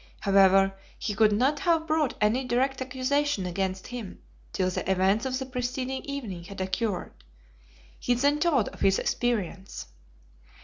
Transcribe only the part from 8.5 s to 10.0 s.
of his experience.